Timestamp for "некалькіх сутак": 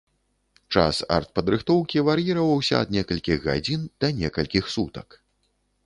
4.23-5.07